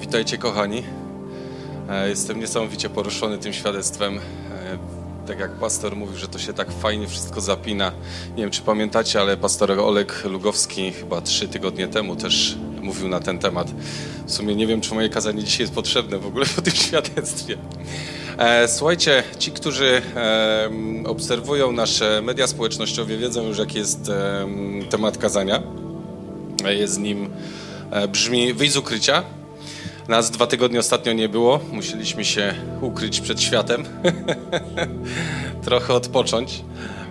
[0.00, 0.82] Witajcie kochani.
[1.88, 4.18] E, Jestem niesamowicie poruszony tym świadectwem.
[4.18, 4.20] E,
[5.26, 7.92] Tak jak pastor mówił, że to się tak fajnie wszystko zapina.
[8.36, 13.20] Nie wiem, czy pamiętacie, ale pastor Olek Lugowski chyba trzy tygodnie temu też mówił na
[13.20, 13.70] ten temat.
[14.26, 17.56] W sumie nie wiem, czy moje kazanie dzisiaj jest potrzebne w ogóle po tym świadectwie.
[18.38, 20.02] E, Słuchajcie, ci, którzy
[21.06, 24.10] obserwują nasze media społecznościowe, wiedzą już, jaki jest
[24.90, 25.62] temat kazania.
[26.68, 27.28] Jest nim,
[28.12, 29.22] brzmi wyjść z ukrycia.
[30.10, 31.60] Nas dwa tygodnie ostatnio nie było.
[31.72, 33.84] Musieliśmy się ukryć przed światem.
[35.64, 36.64] Trochę odpocząć.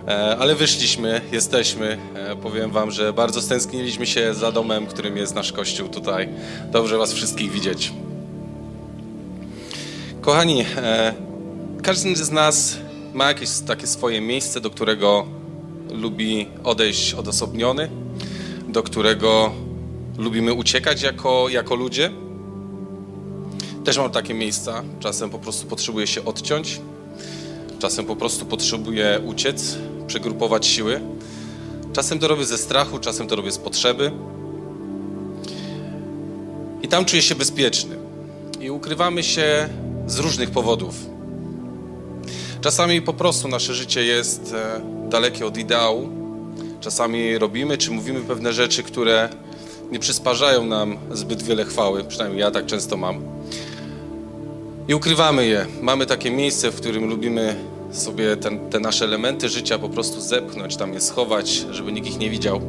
[0.08, 1.98] E, Ale wyszliśmy, jesteśmy.
[2.14, 6.28] E, Powiem wam, że bardzo stęskniliśmy się za domem, którym jest nasz kościół tutaj.
[6.72, 7.92] Dobrze was wszystkich widzieć.
[10.20, 11.14] Kochani, e,
[11.82, 12.76] każdy z nas
[13.14, 15.26] ma jakieś takie swoje miejsce, do którego
[15.90, 17.90] lubi odejść odosobniony,
[18.68, 19.52] do którego
[20.18, 22.10] lubimy uciekać jako, jako ludzie.
[23.84, 24.82] Też mam takie miejsca.
[25.00, 26.80] Czasem po prostu potrzebuję się odciąć,
[27.78, 31.00] czasem po prostu potrzebuję uciec, przegrupować siły.
[31.92, 34.12] Czasem to robię ze strachu, czasem to robię z potrzeby.
[36.82, 37.96] I tam czuję się bezpieczny.
[38.60, 39.68] I ukrywamy się
[40.06, 40.94] z różnych powodów.
[42.60, 46.08] Czasami po prostu nasze życie jest e, dalekie od ideału.
[46.80, 49.28] Czasami robimy czy mówimy pewne rzeczy, które
[49.92, 52.04] nie przysparzają nam zbyt wiele chwały.
[52.04, 53.39] Przynajmniej ja tak często mam.
[54.88, 55.66] I ukrywamy je.
[55.82, 57.56] Mamy takie miejsce, w którym lubimy
[57.92, 62.18] sobie ten, te nasze elementy życia po prostu zepchnąć, tam je schować, żeby nikt ich
[62.18, 62.60] nie widział.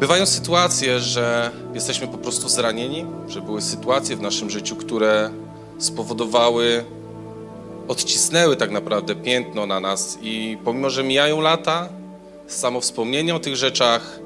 [0.00, 5.30] Bywają sytuacje, że jesteśmy po prostu zranieni, że były sytuacje w naszym życiu, które
[5.78, 6.84] spowodowały,
[7.88, 11.88] odcisnęły tak naprawdę piętno na nas i pomimo, że mijają lata,
[12.46, 14.20] samo wspomnienie o tych rzeczach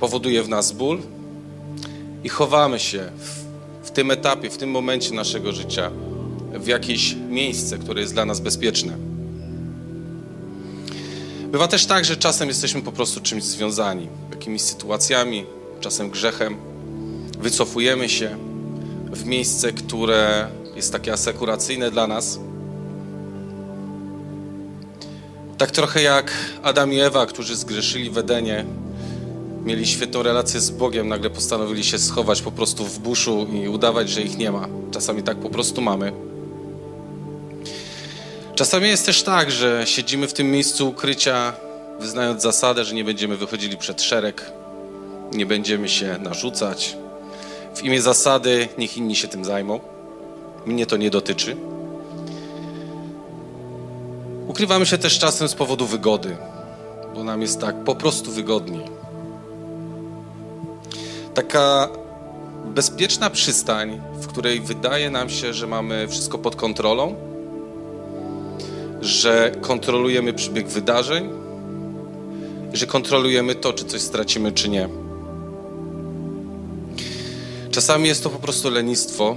[0.00, 0.98] powoduje w nas ból
[2.24, 3.39] i chowamy się w,
[3.90, 5.90] w tym etapie, w tym momencie naszego życia
[6.54, 8.96] w jakieś miejsce, które jest dla nas bezpieczne.
[11.52, 15.44] Bywa też tak, że czasem jesteśmy po prostu czymś związani, jakimiś sytuacjami,
[15.80, 16.56] czasem grzechem.
[17.40, 18.36] Wycofujemy się
[19.12, 22.38] w miejsce, które jest takie asekuracyjne dla nas.
[25.58, 28.64] Tak trochę jak Adam i Ewa, którzy zgrzeszyli w Edenie,
[29.64, 34.10] mieli świetną relację z Bogiem, nagle postanowili się schować po prostu w buszu i udawać,
[34.10, 34.68] że ich nie ma.
[34.90, 36.12] Czasami tak po prostu mamy.
[38.54, 41.52] Czasami jest też tak, że siedzimy w tym miejscu ukrycia,
[42.00, 44.52] wyznając zasadę, że nie będziemy wychodzili przed szereg,
[45.32, 46.96] nie będziemy się narzucać.
[47.74, 49.80] W imię zasady niech inni się tym zajmą.
[50.66, 51.56] Mnie to nie dotyczy.
[54.48, 56.36] Ukrywamy się też czasem z powodu wygody,
[57.14, 58.99] bo nam jest tak po prostu wygodniej.
[61.34, 61.88] Taka
[62.64, 67.14] bezpieczna przystań, w której wydaje nam się, że mamy wszystko pod kontrolą,
[69.00, 71.28] że kontrolujemy przebieg wydarzeń,
[72.72, 74.88] że kontrolujemy to, czy coś stracimy, czy nie.
[77.70, 79.36] Czasami jest to po prostu lenistwo,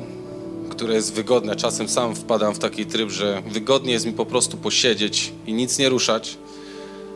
[0.69, 1.55] które jest wygodne.
[1.55, 5.79] Czasem sam wpadam w taki tryb, że wygodnie jest mi po prostu posiedzieć i nic
[5.79, 6.37] nie ruszać,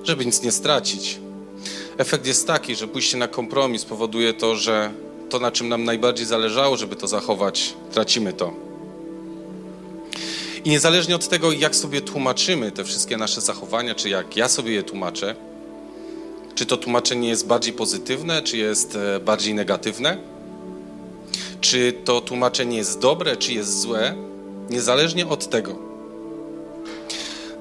[0.04, 1.20] żeby nic nie stracić.
[1.98, 4.92] Efekt jest taki, że pójście na kompromis powoduje to, że
[5.30, 8.54] to, na czym nam najbardziej zależało, żeby to zachować, tracimy to.
[10.66, 14.74] I niezależnie od tego, jak sobie tłumaczymy te wszystkie nasze zachowania, czy jak ja sobie
[14.74, 15.36] je tłumaczę,
[16.56, 20.18] czy to tłumaczenie jest bardziej pozytywne, czy jest e, bardziej negatywne,
[21.62, 24.16] czy to tłumaczenie jest dobre, czy jest złe,
[24.70, 25.76] niezależnie od tego,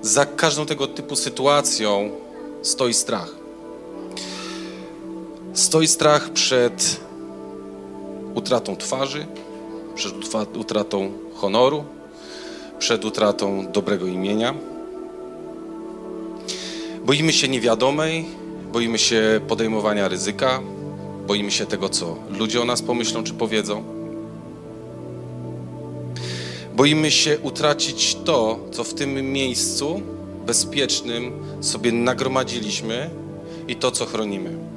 [0.02, 2.10] za każdą tego typu sytuacją
[2.62, 3.35] stoi strach.
[5.56, 7.00] Stoi strach przed
[8.34, 9.26] utratą twarzy,
[9.94, 11.84] przed utratą honoru,
[12.78, 14.54] przed utratą dobrego imienia.
[17.04, 18.26] Boimy się niewiadomej,
[18.72, 20.60] boimy się podejmowania ryzyka,
[21.26, 23.84] boimy się tego, co ludzie o nas pomyślą czy powiedzą.
[26.74, 30.00] Boimy się utracić to, co w tym miejscu
[30.46, 33.10] bezpiecznym sobie nagromadziliśmy
[33.68, 34.75] i to, co chronimy.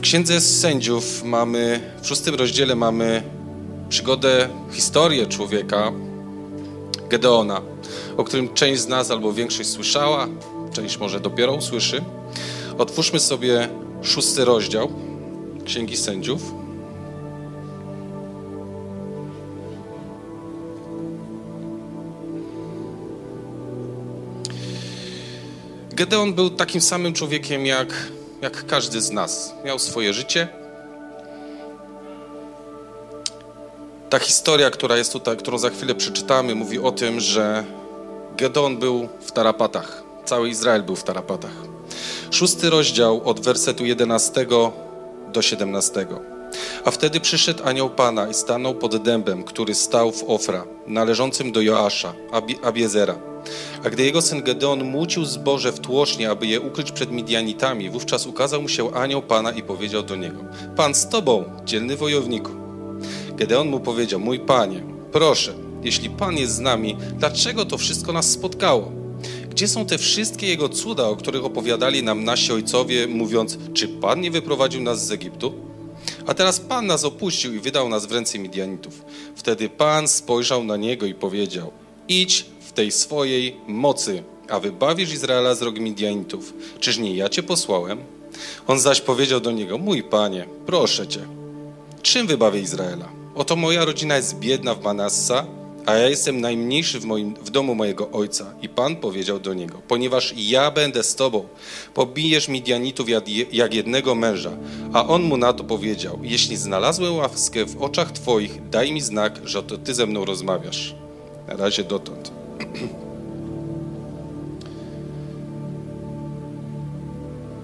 [0.00, 3.22] W Księdze Sędziów mamy, w szóstym rozdziale mamy
[3.88, 5.92] przygodę, historię człowieka,
[7.08, 7.60] Gedeona,
[8.16, 10.28] o którym część z nas albo większość słyszała,
[10.72, 12.04] część może dopiero usłyszy.
[12.78, 13.68] Otwórzmy sobie
[14.02, 14.92] szósty rozdział
[15.64, 16.42] Księgi Sędziów.
[25.90, 27.94] Gedeon był takim samym człowiekiem jak,
[28.42, 29.54] jak każdy z nas.
[29.64, 30.48] Miał swoje życie.
[34.10, 37.64] Ta historia, która jest tutaj, którą za chwilę przeczytamy, mówi o tym, że
[38.36, 40.02] Gedon był w tarapatach.
[40.24, 41.52] Cały Izrael był w tarapatach.
[42.30, 44.46] Szósty rozdział od wersetu 11
[45.32, 46.06] do 17.
[46.84, 51.60] A wtedy przyszedł anioł Pana i stanął pod dębem, który stał w Ofra, należącym do
[51.60, 52.12] Joasza,
[52.62, 53.29] Abiezera
[53.84, 58.26] a gdy jego syn Gedeon mucił zboże w tłocznie, aby je ukryć przed Midianitami, wówczas
[58.26, 60.44] ukazał mu się anioł Pana i powiedział do niego,
[60.76, 62.50] Pan z tobą, dzielny wojowniku.
[63.36, 64.82] Gedeon mu powiedział, mój Panie,
[65.12, 68.92] proszę, jeśli Pan jest z nami, dlaczego to wszystko nas spotkało?
[69.50, 74.20] Gdzie są te wszystkie Jego cuda, o których opowiadali nam nasi ojcowie, mówiąc, czy Pan
[74.20, 75.52] nie wyprowadził nas z Egiptu?
[76.26, 79.04] A teraz Pan nas opuścił i wydał nas w ręce Midianitów.
[79.36, 81.70] Wtedy Pan spojrzał na niego i powiedział,
[82.08, 86.54] idź w tej swojej mocy, a wybawisz Izraela z rok Midianitów.
[86.80, 87.98] Czyż nie ja Cię posłałem?
[88.66, 91.20] On zaś powiedział do niego, mój Panie, proszę Cię,
[92.02, 93.08] czym wybawię Izraela?
[93.34, 95.46] Oto moja rodzina jest biedna w Manassa,
[95.86, 98.54] a ja jestem najmniejszy w, moim, w domu mojego ojca.
[98.62, 101.48] I Pan powiedział do niego, ponieważ ja będę z tobą,
[101.94, 103.06] pobijesz Midianitów
[103.52, 104.52] jak jednego męża.
[104.92, 109.40] A on mu na to powiedział, jeśli znalazłem łaskę w oczach twoich, daj mi znak,
[109.44, 110.94] że to ty ze mną rozmawiasz.
[111.48, 112.39] Na razie dotąd.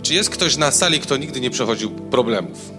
[0.02, 2.70] Czy jest ktoś na sali, kto nigdy nie przechodził problemów?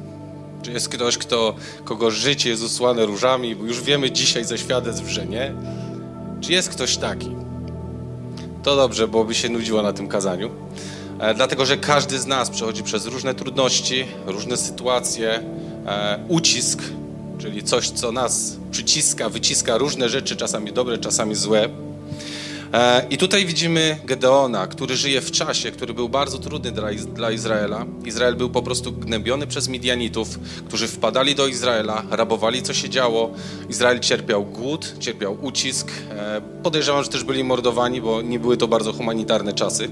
[0.62, 5.08] Czy jest ktoś, kto, kogo życie jest usłane różami, bo już wiemy dzisiaj ze świadectw,
[5.08, 5.54] że nie?
[6.42, 7.36] Czy jest ktoś taki?
[8.64, 10.50] To dobrze, bo by się nudziło na tym kazaniu.
[11.20, 15.44] E, dlatego, że każdy z nas przechodzi przez różne trudności, różne sytuacje,
[15.86, 16.84] e, ucisk,
[17.38, 21.70] czyli coś, co nas przyciska, wyciska różne rzeczy, czasami dobre, czasami złe.
[22.74, 26.72] E, I tutaj widzimy Gedeona, który żyje w czasie, który był bardzo trudny
[27.14, 27.86] dla, Izraela.
[28.06, 33.32] Izrael był po prostu gnębiony przez Midianitów, którzy wpadali do Izraela, rabowali co się działo.
[33.70, 35.92] Izrael cierpiał głód, cierpiał ucisk.
[36.12, 39.90] E, podejrzewam, że też byli mordowani, bo nie były to bardzo humanitarne czasy.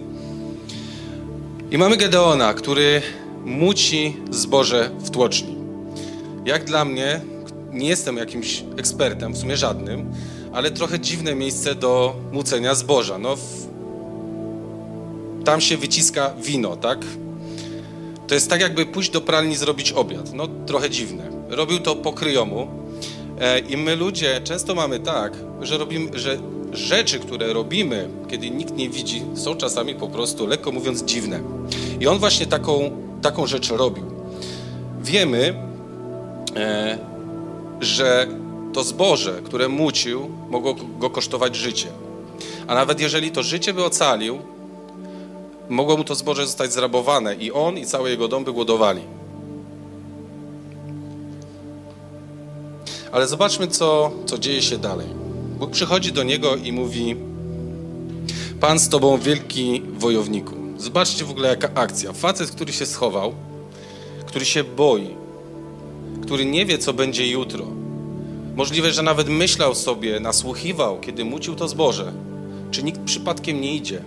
[1.71, 3.01] I mamy Gedeona, który
[3.45, 5.55] muci zboże w tłoczni.
[6.45, 7.21] Jak dla mnie,
[7.71, 10.13] nie jestem jakimś ekspertem, w sumie żadnym,
[10.55, 13.17] ale trochę dziwne miejsce do mucenia zboża.
[13.17, 13.41] No, w...
[15.45, 16.99] tam się wyciska wino, tak?
[18.27, 20.33] To jest tak, jakby pójść do pralni zrobić obiad.
[20.33, 21.29] No, trochę dziwne.
[21.49, 22.67] Robił to po kryjomu.
[23.39, 26.37] E, I my ludzie często mamy tak, że robimy, że
[26.73, 31.39] rzeczy, które robimy, kiedy nikt nie widzi, są czasami po prostu, lekko mówiąc, dziwne.
[31.99, 32.91] I on właśnie taką,
[33.21, 34.03] taką rzecz robił.
[35.01, 35.53] Wiemy,
[36.55, 36.97] e,
[37.81, 38.27] że
[38.75, 41.87] to zboże, które mucił, mogło go kosztować życie.
[42.67, 44.39] A nawet jeżeli to życie by ocalił,
[45.69, 49.01] mogło mu to zboże zostać zrabowane i on i cały jego dom by głodowali.
[53.11, 55.07] Ale zobaczmy, co, co dzieje się dalej.
[55.59, 57.15] Bóg przychodzi do niego i mówi:
[58.59, 60.55] Pan z tobą, wielki wojowniku.
[60.77, 62.13] Zobaczcie w ogóle, jaka akcja.
[62.13, 63.33] Facet, który się schował,
[64.25, 65.15] który się boi,
[66.21, 67.84] który nie wie, co będzie jutro,
[68.55, 72.13] Możliwe, że nawet myślał sobie, nasłuchiwał, kiedy mucił to zboże,
[72.71, 74.01] czy nikt przypadkiem nie idzie,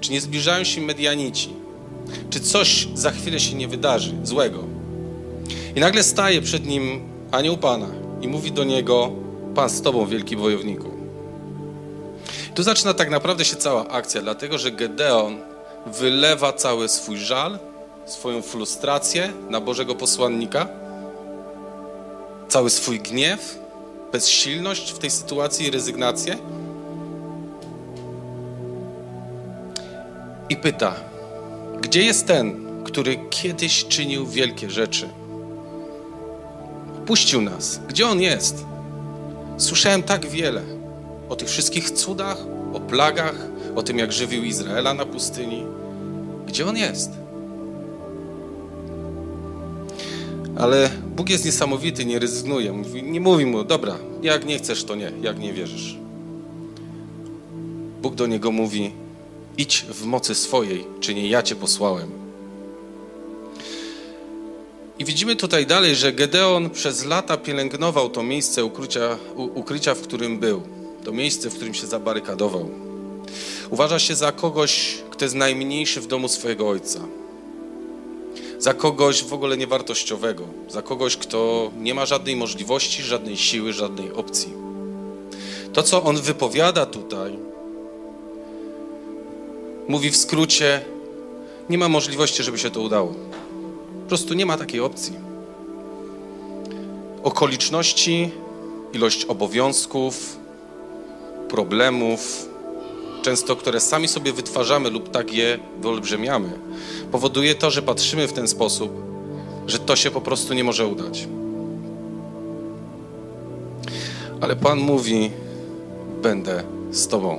[0.00, 1.48] czy nie zbliżają się medianici,
[2.30, 4.64] czy coś za chwilę się nie wydarzy złego.
[5.76, 7.00] I nagle staje przed nim
[7.30, 7.88] anioł Pana
[8.20, 9.10] i mówi do niego:
[9.54, 10.90] Pan z tobą, wielki wojowniku.
[12.54, 15.38] tu zaczyna tak naprawdę się cała akcja, dlatego że Gedeon
[15.86, 17.58] wylewa cały swój żal,
[18.06, 20.68] swoją frustrację na Bożego posłannika,
[22.48, 23.59] cały swój gniew,
[24.12, 26.36] bezsilność w tej sytuacji, rezygnację?
[30.48, 30.94] I pyta,
[31.80, 35.08] gdzie jest ten, który kiedyś czynił wielkie rzeczy?
[37.06, 37.80] Puścił nas.
[37.88, 38.64] Gdzie on jest?
[39.58, 40.62] Słyszałem tak wiele
[41.28, 42.38] o tych wszystkich cudach,
[42.72, 43.34] o plagach,
[43.76, 45.64] o tym, jak żywił Izraela na pustyni.
[46.46, 47.10] Gdzie on jest?
[50.60, 52.82] Ale Bóg jest niesamowity, nie rezygnuje.
[53.02, 55.96] Nie mówi mu, dobra, jak nie chcesz, to nie, jak nie wierzysz.
[58.02, 58.92] Bóg do niego mówi,
[59.58, 62.10] idź w mocy swojej, czy nie ja cię posłałem.
[64.98, 70.38] I widzimy tutaj dalej, że Gedeon przez lata pielęgnował to miejsce ukrycia, ukrycia, w którym
[70.38, 70.62] był.
[71.04, 72.70] To miejsce, w którym się zabarykadował.
[73.70, 77.00] Uważa się za kogoś, kto jest najmniejszy w domu swojego ojca
[78.60, 84.12] za kogoś w ogóle niewartościowego, za kogoś, kto nie ma żadnej możliwości, żadnej siły, żadnej
[84.12, 84.52] opcji.
[85.72, 87.38] To, co on wypowiada tutaj,
[89.88, 90.80] mówi w skrócie:
[91.70, 93.14] Nie ma możliwości, żeby się to udało.
[94.02, 95.14] Po prostu nie ma takiej opcji.
[97.22, 98.30] Okoliczności
[98.92, 100.36] ilość obowiązków,
[101.48, 102.48] problemów,
[103.22, 106.58] często które sami sobie wytwarzamy lub tak je wyolbrzymiamy,
[107.12, 108.92] powoduje to, że patrzymy w ten sposób,
[109.66, 111.28] że to się po prostu nie może udać.
[114.40, 115.30] Ale Pan mówi:
[116.22, 117.38] Będę z Tobą.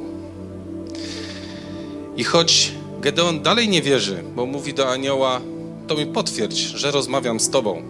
[2.17, 5.41] I choć Gedeon dalej nie wierzy, bo mówi do anioła:
[5.87, 7.81] To mi potwierdź, że rozmawiam z Tobą.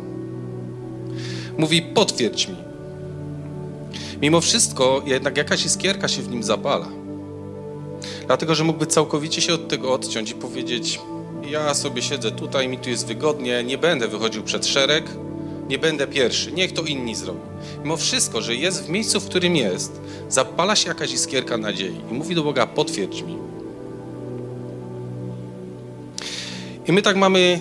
[1.58, 2.56] Mówi: Potwierdź mi.
[4.22, 6.88] Mimo wszystko, jednak jakaś iskierka się w nim zapala.
[8.28, 11.00] Dlatego, że mógłby całkowicie się od tego odciąć i powiedzieć:
[11.44, 15.06] Ja sobie siedzę tutaj, mi tu jest wygodnie, nie będę wychodził przed szereg,
[15.70, 17.40] nie będę pierwszy, niech to inni zrobią.
[17.84, 22.14] Mimo wszystko, że jest w miejscu, w którym jest, zapala się jakaś iskierka nadziei i
[22.14, 23.38] mówi do Boga: Potwierdź mi.
[26.88, 27.60] I my tak mamy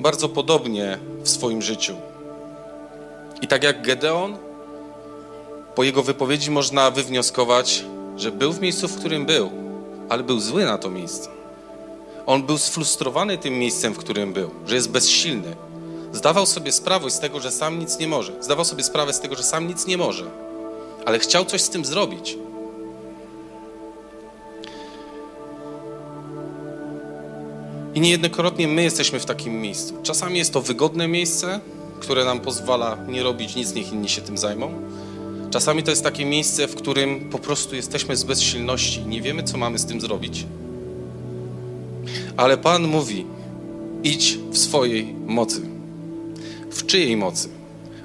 [0.00, 1.94] bardzo podobnie w swoim życiu.
[3.42, 4.36] I tak jak Gedeon,
[5.74, 7.84] po jego wypowiedzi można wywnioskować,
[8.16, 9.50] że był w miejscu, w którym był,
[10.08, 11.33] ale był zły na to miejsce.
[12.26, 15.56] On był sfrustrowany tym miejscem, w którym był, że jest bezsilny.
[16.12, 18.42] Zdawał sobie sprawę z tego, że sam nic nie może.
[18.42, 20.30] Zdawał sobie sprawę z tego, że sam nic nie może,
[21.06, 22.38] ale chciał coś z tym zrobić.
[27.94, 29.94] I niejednokrotnie my jesteśmy w takim miejscu.
[30.02, 31.60] Czasami jest to wygodne miejsce,
[32.00, 34.72] które nam pozwala nie robić nic, niech inni się tym zajmą.
[35.50, 39.42] Czasami to jest takie miejsce, w którym po prostu jesteśmy z bezsilności i nie wiemy,
[39.42, 40.46] co mamy z tym zrobić.
[42.36, 43.26] Ale Pan mówi:
[44.02, 45.60] idź w swojej mocy.
[46.70, 47.48] W czyjej mocy?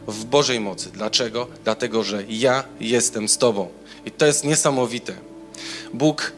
[0.08, 0.90] W Bożej mocy.
[0.92, 1.48] Dlaczego?
[1.64, 3.68] Dlatego, że ja jestem z Tobą.
[4.06, 5.14] I to jest niesamowite.
[5.94, 6.34] Bóg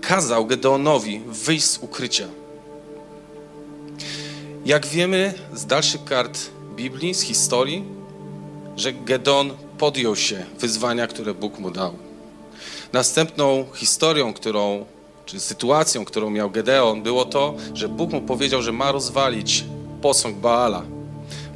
[0.00, 2.28] kazał Gedeonowi wyjść z ukrycia.
[4.64, 6.38] Jak wiemy z dalszych kart
[6.76, 7.84] Biblii, z historii,
[8.76, 11.94] że Gedeon podjął się wyzwania, które Bóg mu dał.
[12.92, 14.84] Następną historią, którą,
[15.26, 19.64] czy sytuacją, którą miał Gedeon, było to, że Bóg mu powiedział, że ma rozwalić
[20.02, 20.82] posąg Baala.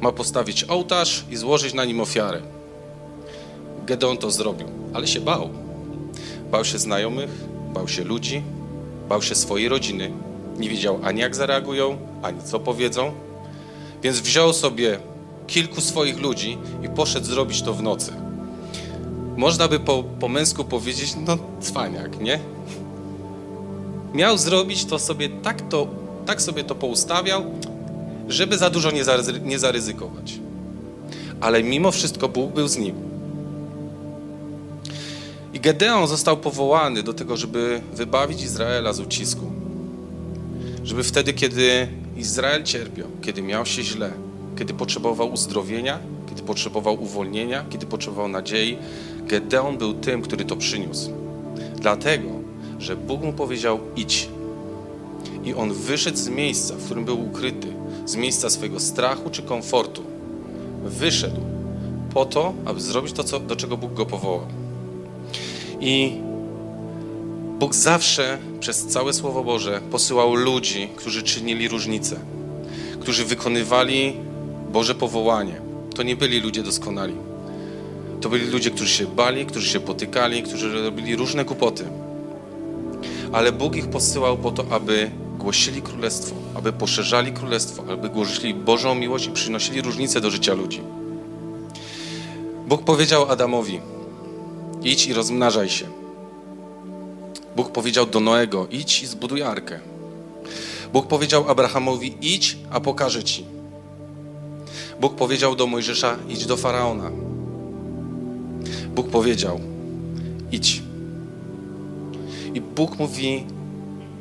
[0.01, 2.41] Ma postawić ołtarz i złożyć na nim ofiarę.
[3.85, 5.49] Gedeon to zrobił, ale się bał.
[6.51, 7.29] Bał się znajomych,
[7.73, 8.43] bał się ludzi,
[9.09, 10.11] bał się swojej rodziny.
[10.57, 13.11] Nie wiedział ani jak zareagują, ani co powiedzą.
[14.03, 14.99] Więc wziął sobie
[15.47, 18.11] kilku swoich ludzi i poszedł zrobić to w nocy.
[19.37, 22.39] Można by po, po męsku powiedzieć, no cwaniak, nie?
[24.13, 25.87] Miał zrobić to sobie, tak, to,
[26.25, 27.45] tak sobie to poustawiał,
[28.29, 30.39] żeby za dużo nie, zaryzy, nie zaryzykować.
[31.41, 32.95] Ale mimo wszystko Bóg był z nim.
[35.53, 39.51] I Gedeon został powołany do tego, żeby wybawić Izraela z ucisku.
[40.83, 41.87] Żeby wtedy, kiedy
[42.17, 44.11] Izrael cierpiał, kiedy miał się źle,
[44.57, 45.99] kiedy potrzebował uzdrowienia,
[46.29, 48.77] kiedy potrzebował uwolnienia, kiedy potrzebował nadziei,
[49.27, 51.11] Gedeon był tym, który to przyniósł.
[51.75, 52.29] Dlatego,
[52.79, 54.29] że Bóg mu powiedział: idź.
[55.43, 57.67] I on wyszedł z miejsca, w którym był ukryty,
[58.05, 60.03] z miejsca swojego strachu czy komfortu.
[60.83, 61.41] Wyszedł
[62.13, 64.47] po to, aby zrobić to, co, do czego Bóg go powołał.
[65.79, 66.13] I
[67.59, 72.19] Bóg zawsze przez całe Słowo Boże posyłał ludzi, którzy czynili różnicę,
[72.99, 74.15] którzy wykonywali
[74.71, 75.61] Boże powołanie.
[75.95, 77.13] To nie byli ludzie doskonali.
[78.21, 81.85] To byli ludzie, którzy się bali, którzy się potykali, którzy robili różne głupoty.
[83.31, 88.95] Ale Bóg ich posyłał po to, aby głosili królestwo, aby poszerzali królestwo, aby głosili Bożą
[88.95, 90.81] miłość i przynosili różnicę do życia ludzi.
[92.67, 93.79] Bóg powiedział Adamowi:
[94.83, 95.85] idź i rozmnażaj się.
[97.55, 99.79] Bóg powiedział do Noego: idź i zbuduj arkę.
[100.93, 103.45] Bóg powiedział Abrahamowi: idź, a pokażę ci.
[105.01, 107.11] Bóg powiedział do Mojżesza: idź do faraona.
[108.95, 109.59] Bóg powiedział:
[110.51, 110.86] idź.
[112.57, 113.45] I Bóg mówi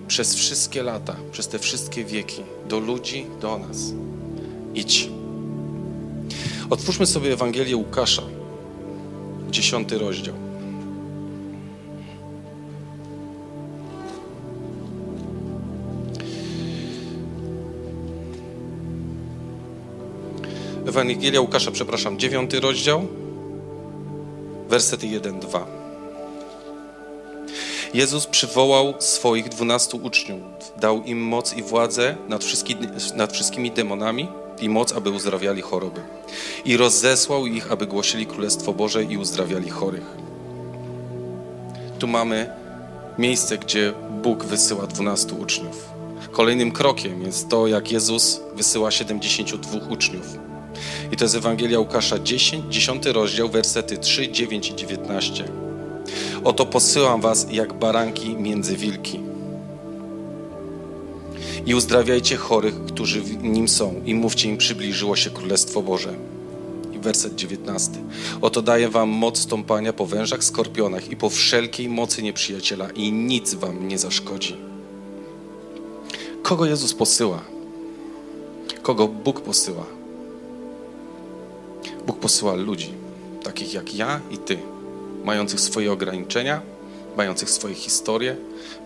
[0.08, 3.92] przez wszystkie lata, przez te wszystkie wieki, do ludzi, do nas:
[4.74, 5.10] idź.
[6.70, 8.22] Otwórzmy sobie Ewangelię Łukasza,
[9.50, 10.34] dziesiąty rozdział.
[20.86, 23.06] Ewangelia Łukasza, przepraszam, dziewiąty rozdział,
[24.68, 25.75] wersety 1-2.
[27.96, 30.40] Jezus przywołał swoich dwunastu uczniów,
[30.80, 32.44] dał im moc i władzę nad,
[33.14, 34.28] nad wszystkimi demonami
[34.60, 36.00] i moc, aby uzdrawiali choroby.
[36.64, 40.04] I rozesłał ich, aby głosili Królestwo Boże i uzdrawiali chorych.
[41.98, 42.50] Tu mamy
[43.18, 45.88] miejsce, gdzie Bóg wysyła dwunastu uczniów.
[46.32, 50.26] Kolejnym krokiem jest to, jak Jezus wysyła 72 uczniów.
[51.12, 55.65] I to jest Ewangelia Łukasza 10, 10 rozdział, wersety 3, 9 i 19.
[56.46, 59.20] Oto posyłam was jak baranki między wilki.
[61.66, 66.14] I uzdrawiajcie chorych, którzy w nim są, i mówcie im, przybliżyło się Królestwo Boże.
[66.92, 67.92] I werset 19.
[68.40, 73.54] Oto daję wam moc stąpania po wężach, skorpionach i po wszelkiej mocy nieprzyjaciela, i nic
[73.54, 74.56] wam nie zaszkodzi.
[76.42, 77.42] Kogo Jezus posyła?
[78.82, 79.86] Kogo Bóg posyła?
[82.06, 82.90] Bóg posyła ludzi,
[83.42, 84.58] takich jak ja i ty,
[85.26, 86.60] mających swoje ograniczenia,
[87.16, 88.36] mających swoje historie,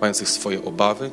[0.00, 1.10] mających swoje obawy,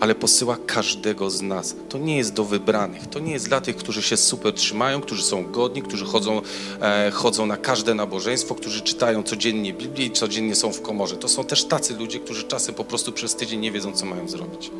[0.00, 1.76] ale posyła każdego z nas.
[1.88, 5.22] To nie jest do wybranych, to nie jest dla tych, którzy się super trzymają, którzy
[5.22, 6.42] są godni, którzy chodzą,
[6.80, 11.16] e, chodzą na każde nabożeństwo, którzy czytają codziennie Biblię i codziennie są w komorze.
[11.16, 14.28] To są też tacy ludzie, którzy czasem po prostu przez tydzień nie wiedzą, co mają
[14.28, 14.70] zrobić.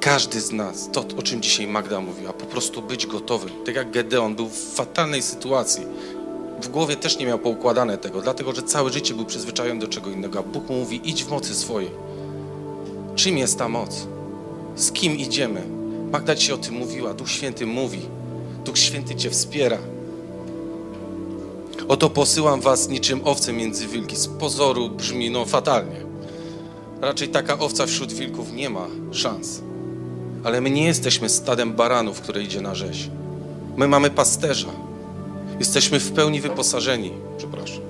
[0.00, 3.50] Każdy z nas, to o czym dzisiaj Magda mówiła, po prostu być gotowym.
[3.66, 5.82] Tak jak Gedeon był w fatalnej sytuacji.
[6.62, 10.10] W głowie też nie miał poukładane tego, dlatego że całe życie był przyzwyczajony do czego
[10.10, 10.38] innego.
[10.38, 11.90] A Bóg mu mówi: idź w mocy swojej.
[13.14, 14.06] Czym jest ta moc?
[14.76, 15.62] Z kim idziemy?
[16.12, 18.00] Magda ci o tym mówiła, Duch Święty mówi.
[18.64, 19.78] Duch Święty cię wspiera.
[21.88, 24.16] Oto posyłam was niczym owce między wilki.
[24.16, 26.04] Z pozoru brzmi no fatalnie.
[27.00, 29.62] Raczej taka owca wśród wilków nie ma szans.
[30.44, 33.10] Ale my nie jesteśmy stadem baranów, które idzie na rzeź.
[33.76, 34.68] My mamy pasterza.
[35.58, 37.12] Jesteśmy w pełni wyposażeni.
[37.38, 37.80] Przepraszam.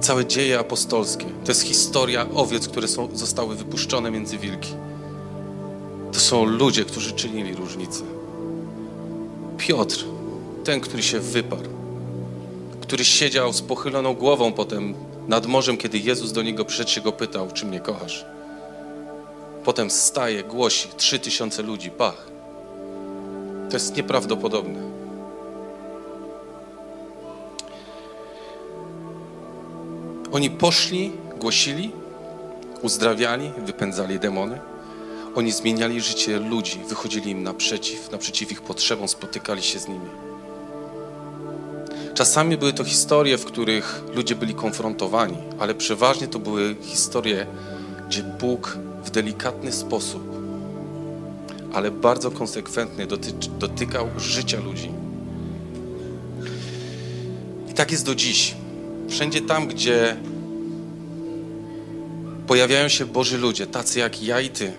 [0.00, 4.74] Całe dzieje apostolskie to jest historia owiec, które są, zostały wypuszczone między wilki.
[6.12, 8.02] To są ludzie, którzy czynili różnicę.
[9.58, 10.04] Piotr,
[10.64, 11.68] ten, który się wyparł,
[12.80, 14.94] który siedział z pochyloną głową potem
[15.28, 18.24] nad morzem, kiedy Jezus do niego przyszedł, się go pytał, czy mnie kochasz.
[19.64, 22.37] Potem staje, głosi, trzy tysiące ludzi, pach.
[23.70, 24.78] To jest nieprawdopodobne.
[30.32, 31.92] Oni poszli, głosili,
[32.82, 34.60] uzdrawiali, wypędzali demony.
[35.34, 40.08] Oni zmieniali życie ludzi, wychodzili im naprzeciw, naprzeciw ich potrzebom, spotykali się z nimi.
[42.14, 47.46] Czasami były to historie, w których ludzie byli konfrontowani, ale przeważnie to były historie,
[48.08, 50.37] gdzie Bóg w delikatny sposób,
[51.72, 53.06] ale bardzo konsekwentny
[53.58, 54.90] dotykał życia ludzi.
[57.70, 58.54] I tak jest do dziś.
[59.08, 60.16] Wszędzie tam, gdzie
[62.46, 64.72] pojawiają się Boży ludzie, tacy jak ja i Ty,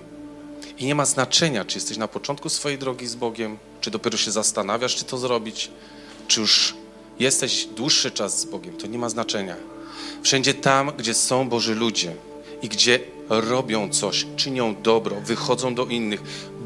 [0.78, 4.32] i nie ma znaczenia, czy jesteś na początku swojej drogi z Bogiem, czy dopiero się
[4.32, 5.71] zastanawiasz, czy to zrobić,
[6.28, 6.75] czy już
[7.19, 9.56] jesteś dłuższy czas z Bogiem, to nie ma znaczenia.
[10.23, 12.15] Wszędzie tam, gdzie są Boży ludzie
[12.62, 12.99] i gdzie
[13.30, 16.21] robią coś, czynią dobro, wychodzą do innych,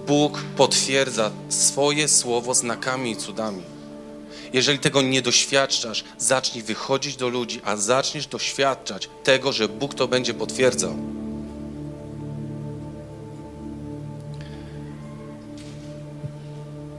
[0.08, 3.64] Bóg potwierdza swoje słowo znakami i cudami.
[4.54, 10.08] Jeżeli tego nie doświadczasz, zacznij wychodzić do ludzi, a zaczniesz doświadczać tego, że Bóg to
[10.08, 10.96] będzie potwierdzał.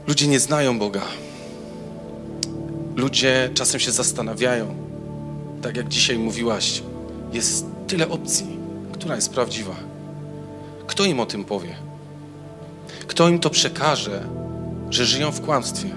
[0.07, 1.01] Ludzie nie znają Boga.
[2.95, 4.75] Ludzie czasem się zastanawiają,
[5.61, 6.83] tak jak dzisiaj mówiłaś,
[7.33, 8.59] jest tyle opcji,
[8.93, 9.75] która jest prawdziwa.
[10.87, 11.75] Kto im o tym powie?
[13.07, 14.27] Kto im to przekaże,
[14.89, 15.89] że żyją w kłamstwie?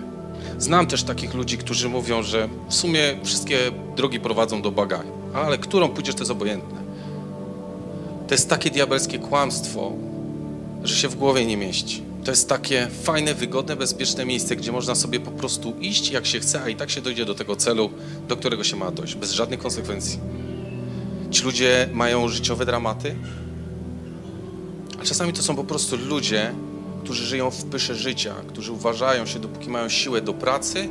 [0.59, 3.59] Znam też takich ludzi, którzy mówią, że w sumie wszystkie
[3.97, 5.03] drogi prowadzą do Boga,
[5.35, 6.79] ale którą pójdziesz, to jest obojętne.
[8.29, 9.93] To jest takie diabelskie kłamstwo,
[10.85, 12.03] że się w głowie nie mieści.
[12.25, 16.41] To jest takie fajne, wygodne, bezpieczne miejsce, gdzie można sobie po prostu iść jak się
[16.41, 17.91] chce, a i tak się dojdzie do tego celu,
[18.29, 20.19] do którego się ma dojść, bez żadnych konsekwencji.
[21.31, 23.15] Ci ludzie mają życiowe dramaty,
[25.01, 26.55] a czasami to są po prostu ludzie,
[27.05, 30.89] którzy żyją w pysze życia, którzy uważają się, dopóki mają siłę do pracy,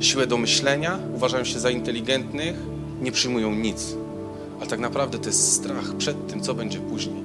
[0.00, 2.56] siłę do myślenia, uważają się za inteligentnych,
[3.02, 3.96] nie przyjmują nic.
[4.60, 7.24] Ale tak naprawdę to jest strach przed tym, co będzie później.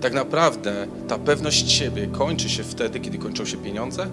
[0.00, 4.06] Tak naprawdę ta pewność siebie kończy się wtedy, kiedy kończą się pieniądze.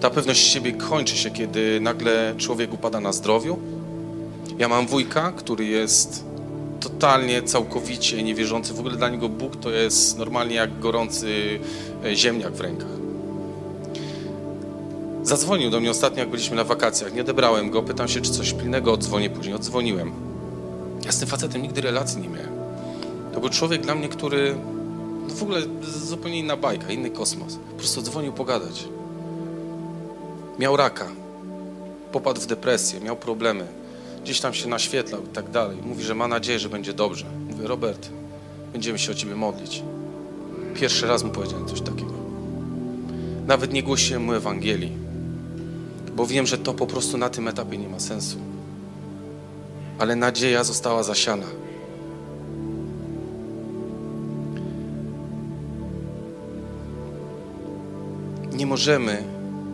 [0.00, 3.58] Ta pewność siebie kończy się, kiedy nagle człowiek upada na zdrowiu.
[4.58, 6.24] Ja mam wujka, który jest
[6.82, 8.74] totalnie, całkowicie niewierzący.
[8.74, 11.60] W ogóle dla niego Bóg to jest normalnie jak gorący
[12.04, 13.02] e, ziemniak w rękach.
[15.22, 17.14] Zadzwonił do mnie ostatnio, jak byliśmy na wakacjach.
[17.14, 19.54] Nie odebrałem go, pytam się, czy coś pilnego odzwonię później.
[19.54, 20.12] Odzwoniłem.
[21.04, 22.52] Ja z tym facetem nigdy relacji nie miałem.
[23.34, 24.54] To był człowiek dla mnie, który
[25.28, 27.58] no w ogóle zupełnie inna bajka, inny kosmos.
[27.70, 28.84] Po prostu dzwonił pogadać.
[30.58, 31.06] Miał raka,
[32.12, 33.66] popadł w depresję, miał problemy,
[34.22, 35.78] gdzieś tam się naświetlał i tak dalej.
[35.82, 37.26] Mówi, że ma nadzieję, że będzie dobrze.
[37.50, 38.08] Mówię, Robert,
[38.72, 39.82] będziemy się o Ciebie modlić.
[40.74, 42.12] Pierwszy raz mu powiedziałem coś takiego.
[43.46, 44.92] Nawet nie głosiłem mu Ewangelii,
[46.16, 48.38] bo wiem, że to po prostu na tym etapie nie ma sensu.
[49.98, 51.46] Ale nadzieja została zasiana.
[58.52, 59.24] Nie możemy,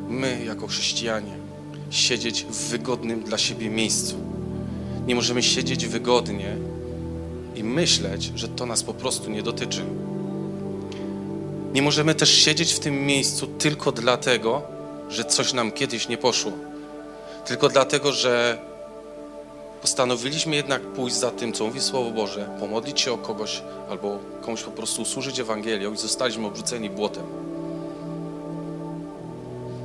[0.09, 1.33] my jako chrześcijanie,
[1.91, 4.28] siedzieć w wygodnym dla siebie miejscu.
[5.09, 6.57] Nie możemy siedzieć wygodnie
[7.57, 9.85] i myśleć, że to nas po prostu nie dotyczy.
[11.73, 14.63] Nie możemy też siedzieć w tym miejscu tylko dlatego,
[15.09, 16.53] że coś nam kiedyś nie poszło.
[17.47, 18.59] Tylko dlatego, że
[19.83, 24.63] postanowiliśmy jednak pójść za tym, co mówi Słowo Boże, pomodlić się o kogoś albo komuś
[24.63, 27.25] po prostu usłużyć Ewangelią i zostaliśmy obrzuceni błotem.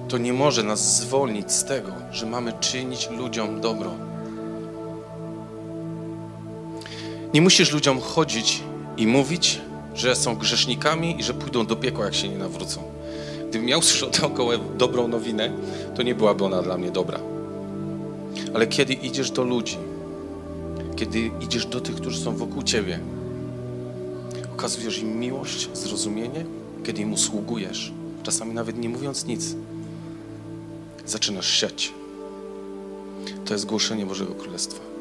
[0.07, 4.12] To nie może nas zwolnić z tego, że mamy czynić ludziom dobro.
[7.33, 8.63] Nie musisz ludziom chodzić
[8.97, 9.61] i mówić,
[9.95, 12.83] że są grzesznikami i że pójdą do piekła, jak się nie nawrócą.
[13.49, 15.51] Gdybym miał usłyszeć dookoła dobrą nowinę,
[15.95, 17.19] to nie byłaby ona dla mnie dobra.
[18.53, 19.77] Ale kiedy idziesz do ludzi,
[20.95, 22.99] kiedy idziesz do tych, którzy są wokół ciebie,
[24.53, 26.45] okazujesz im miłość, zrozumienie,
[26.83, 27.91] kiedy im usługujesz,
[28.23, 29.55] czasami nawet nie mówiąc nic,
[31.05, 31.93] zaczynasz siać.
[33.45, 34.92] To jest głoszenie Bożego Królestwa.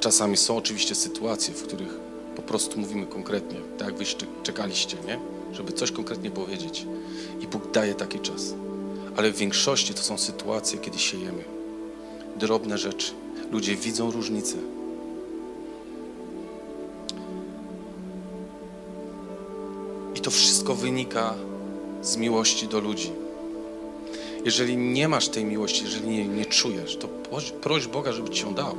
[0.00, 1.94] Czasami są oczywiście sytuacje, w których
[2.36, 4.04] po prostu mówimy konkretnie, tak jak wy
[4.42, 5.20] czekaliście, nie?
[5.52, 6.86] Żeby coś konkretnie powiedzieć.
[7.40, 8.54] I Bóg daje taki czas.
[9.16, 11.44] Ale w większości to są sytuacje, kiedy siejemy.
[12.36, 13.12] Drobne rzeczy.
[13.50, 14.56] Ludzie widzą różnice.
[20.16, 21.34] I to wszystko wynika
[22.02, 23.10] z miłości do ludzi.
[24.44, 27.08] Jeżeli nie masz tej miłości, jeżeli nie, nie czujesz, to
[27.62, 28.76] proś Boga, żeby ci ją dał.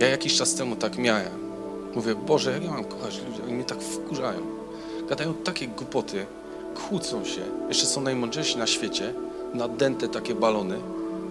[0.00, 1.32] Ja jakiś czas temu tak miałem.
[1.94, 3.42] Mówię, Boże, jak ja mam kochać ludzi?
[3.44, 4.40] Oni mnie tak wkurzają.
[5.08, 6.26] Gadają takie głupoty,
[6.74, 9.14] kłócą się, jeszcze są najmądrzejsi na świecie,
[9.54, 10.78] nadęte takie balony,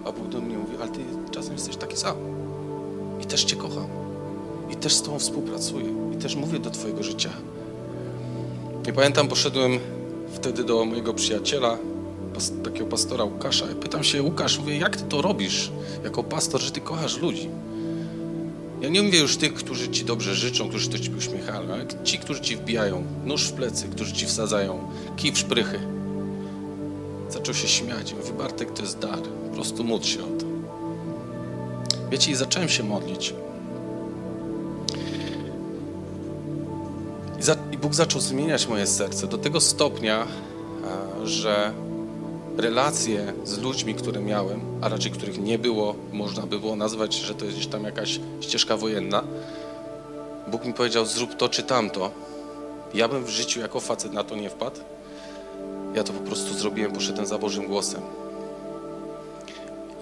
[0.04, 1.00] a Bóg do mnie mówi, ale ty
[1.30, 2.16] czasem jesteś taki sam.
[3.22, 3.86] I też Cię kocham.
[4.70, 5.86] I też z Tobą współpracuję.
[6.14, 7.30] I też mówię do Twojego życia.
[8.88, 9.78] I pamiętam, poszedłem
[10.32, 11.78] wtedy do mojego przyjaciela,
[12.64, 13.66] takiego pastora Łukasza.
[13.72, 15.72] I pytam się, Łukasz, mówię, jak Ty to robisz
[16.04, 17.48] jako pastor, że Ty kochasz ludzi?
[18.84, 22.18] Ja nie mówię już tych, którzy ci dobrze życzą, którzy to ci uśmiechają, ale ci,
[22.18, 25.80] którzy ci wbijają nóż w plecy, którzy ci wsadzają kij w szprychy.
[27.30, 29.18] Zaczął się śmiać mówi, Bartek, to jest dar.
[29.22, 30.46] Po prostu módl się o to.
[32.10, 33.34] Wiecie, i zacząłem się modlić.
[37.40, 40.26] I, I Bóg zaczął zmieniać moje serce do tego stopnia,
[41.24, 41.72] że
[42.56, 47.34] relacje z ludźmi, które miałem, a raczej których nie było, można by było nazwać, że
[47.34, 49.24] to jest gdzieś tam jakaś ścieżka wojenna.
[50.48, 52.10] Bóg mi powiedział, zrób to czy tamto.
[52.94, 54.80] Ja bym w życiu jako facet na to nie wpadł.
[55.94, 58.02] Ja to po prostu zrobiłem, poszedłem za Bożym głosem.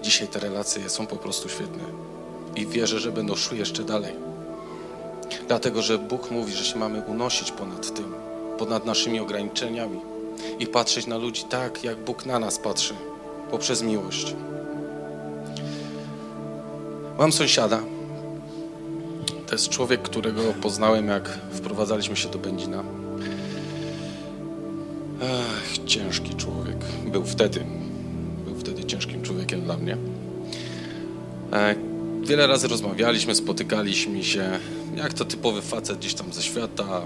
[0.03, 1.85] Dzisiaj te relacje są po prostu świetne.
[2.57, 4.13] I wierzę, że będą szły jeszcze dalej.
[5.49, 8.15] Dlatego, że Bóg mówi, że się mamy unosić ponad tym,
[8.59, 10.12] ponad naszymi ograniczeniami
[10.59, 12.95] i patrzeć na ludzi tak, jak Bóg na nas patrzy,
[13.51, 14.35] poprzez miłość.
[17.19, 17.83] Mam sąsiada.
[19.47, 22.85] To jest człowiek, którego poznałem, jak wprowadzaliśmy się do Będzina.
[25.87, 26.77] Ciężki człowiek.
[27.07, 27.65] Był wtedy.
[28.45, 29.97] Był wtedy ciężkim człowiekiem dla mnie.
[31.53, 31.75] E,
[32.23, 34.51] wiele razy rozmawialiśmy, spotykaliśmy się,
[34.97, 37.03] jak to typowy facet gdzieś tam ze świata,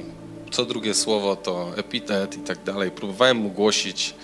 [0.51, 2.91] co drugie słowo to epitet i tak dalej.
[2.91, 4.15] Próbowałem mu głosić.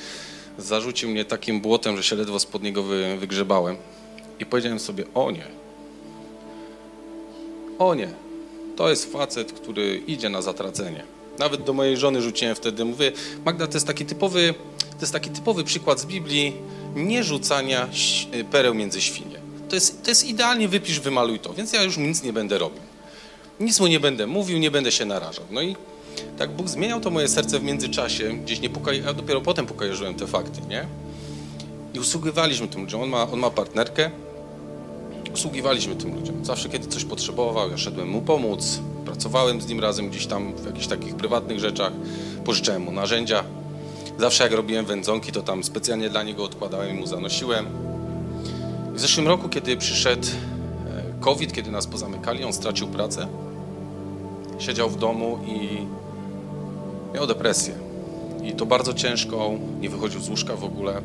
[0.59, 3.77] Zarzucił mnie takim błotem, że się ledwo spod niego wy, wygrzebałem.
[4.41, 5.47] I powiedziałem sobie, o nie.
[7.79, 8.09] O nie.
[8.77, 11.05] To jest facet, który idzie na zatracenie.
[11.39, 12.85] Nawet do mojej żony rzuciłem wtedy.
[12.85, 13.13] Mówię,
[13.45, 16.53] Magda, to jest taki typowy, to jest taki typowy przykład z Biblii
[16.95, 17.89] nie rzucania
[18.51, 19.41] pereł między świnie.
[19.69, 21.55] To jest, to jest idealnie, wypisz, wymaluj to.
[21.55, 22.83] Więc ja już nic nie będę robił.
[23.61, 25.45] Nic mu nie będę mówił, nie będę się narażał.
[25.51, 25.77] No i
[26.39, 28.69] tak Bóg zmieniał to moje serce w międzyczasie, gdzieś nie
[29.09, 30.87] a dopiero potem pokajarzyłem te fakty, nie?
[31.95, 33.01] I usługiwaliśmy tym ludziom.
[33.03, 34.11] On ma, on ma partnerkę,
[35.35, 36.45] usługiwaliśmy tym ludziom.
[36.45, 40.67] Zawsze, kiedy coś potrzebował, ja szedłem mu pomóc, pracowałem z nim razem gdzieś tam w
[40.67, 41.93] jakichś takich prywatnych rzeczach,
[42.45, 43.45] pożyczałem mu narzędzia.
[44.19, 47.67] Zawsze jak robiłem wędzonki, to tam specjalnie dla niego odkładałem i mu zanosiłem.
[48.95, 53.29] W zeszłym roku, kiedy przyszedł e, COVID, kiedy nas pozamykali, on stracił pracę.
[54.63, 55.87] Siedział w domu i
[57.15, 57.75] Miał depresję
[58.45, 61.03] i to bardzo ciężką, nie wychodził z łóżka w ogóle.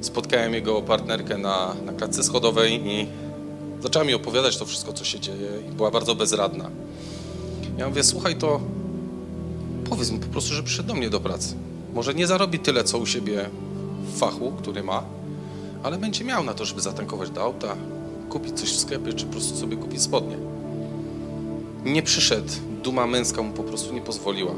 [0.00, 3.06] Spotkałem jego partnerkę na, na klatce schodowej i
[3.82, 6.70] zaczęła mi opowiadać to wszystko, co się dzieje i była bardzo bezradna.
[7.78, 8.60] Ja mówię, słuchaj, to
[9.90, 11.54] powiedz mu po prostu, że przyszedł do mnie do pracy.
[11.94, 13.50] Może nie zarobi tyle, co u siebie
[14.14, 15.02] w fachu, który ma,
[15.82, 17.76] ale będzie miał na to, żeby zatankować do auta,
[18.30, 20.36] kupić coś w sklepie, czy po prostu sobie kupić spodnie.
[21.84, 24.52] Nie przyszedł, duma męska mu po prostu nie pozwoliła.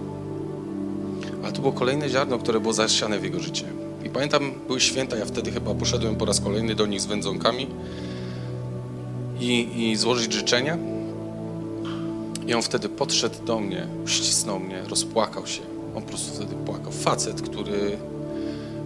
[1.42, 3.64] Ale to było kolejne ziarno, które było zasiane w jego życie.
[4.04, 7.66] I pamiętam, były święta, ja wtedy chyba poszedłem po raz kolejny do nich z wędzonkami
[9.40, 10.78] i, i złożyć życzenia.
[12.46, 15.62] I on wtedy podszedł do mnie, ścisnął mnie, rozpłakał się.
[15.96, 16.92] On po prostu wtedy płakał.
[16.92, 17.98] Facet, który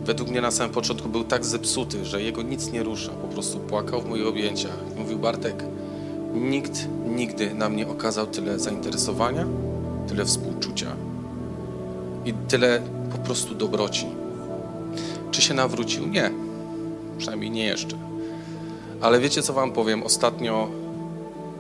[0.05, 3.11] według mnie na samym początku był tak zepsuty, że jego nic nie rusza.
[3.11, 4.79] Po prostu płakał w moich objęciach.
[4.97, 5.65] Mówił, Bartek,
[6.37, 9.47] nikt nigdy na mnie okazał tyle zainteresowania,
[10.09, 10.97] tyle współczucia
[12.25, 14.07] i tyle po prostu dobroci.
[15.31, 16.07] Czy się nawrócił?
[16.07, 16.31] Nie.
[17.19, 17.97] Przynajmniej nie jeszcze.
[19.01, 20.03] Ale wiecie, co wam powiem?
[20.03, 20.69] Ostatnio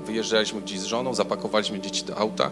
[0.06, 2.50] wyjeżdżaliśmy gdzieś z żoną, zapakowaliśmy dzieci do auta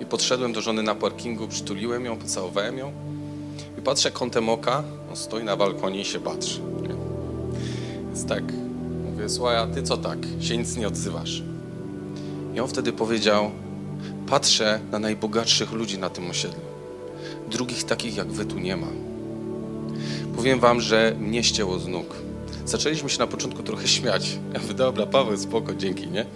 [0.00, 2.92] i podszedłem do żony na parkingu, przytuliłem ją, pocałowałem ją
[3.78, 6.60] i patrzę kątem oka, on stoi na balkonie i się patrzy.
[8.06, 8.42] Więc tak,
[9.12, 10.18] mówię, słuchaj, a ty co tak?
[10.40, 11.42] Się nic nie odzywasz.
[12.54, 13.50] I on wtedy powiedział,
[14.26, 16.60] patrzę na najbogatszych ludzi na tym osiedlu.
[17.50, 18.86] Drugich takich jak wy tu nie ma.
[20.36, 22.06] Powiem wam, że mnie ścięło z nóg.
[22.66, 24.38] Zaczęliśmy się na początku trochę śmiać.
[24.54, 26.26] Ja mówię, dobra, Paweł, spoko, dzięki, nie?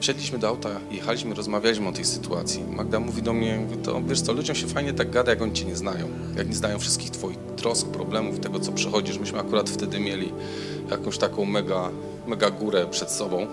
[0.00, 2.64] Wsiedliśmy do auta, jechaliśmy, rozmawialiśmy o tej sytuacji.
[2.70, 5.52] Magda mówi do mnie, mówi, to wiesz co, ludziom się fajnie tak gada, jak oni
[5.52, 6.08] cię nie znają.
[6.36, 9.18] Jak nie znają wszystkich twoich trosk, problemów tego, co przechodzisz.
[9.18, 10.32] Myśmy akurat wtedy mieli
[10.90, 11.90] jakąś taką mega,
[12.26, 13.46] mega górę przed sobą.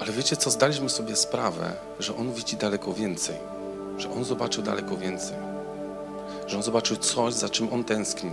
[0.00, 3.36] Ale wiecie co, zdaliśmy sobie sprawę, że on widzi daleko więcej.
[3.98, 5.36] Że on zobaczył daleko więcej.
[6.46, 8.30] Że on zobaczył coś, za czym on tęskni.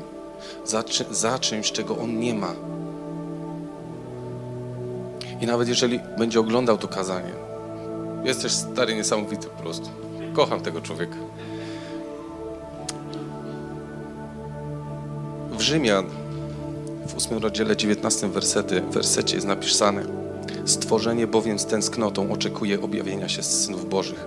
[0.65, 2.53] Za, za czymś, czego on nie ma.
[5.41, 7.33] I nawet jeżeli będzie oglądał to kazanie,
[8.23, 9.89] jesteś stary, niesamowity po prostu.
[10.33, 11.15] Kocham tego człowieka.
[15.51, 16.05] W Rzymian,
[17.07, 20.27] w ósmym rozdziale, 19 wersety, wersecie jest napisane
[20.67, 24.25] Stworzenie bowiem z tęsknotą oczekuje objawienia się synów Bożych.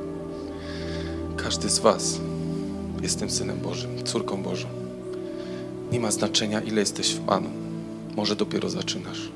[1.37, 2.21] Każdy z was
[3.03, 4.69] jest tym Synem Bożym, córką Bożą.
[5.93, 7.51] Nie ma znaczenia, ile jesteś w Panu.
[8.17, 9.31] Może dopiero zaczynasz.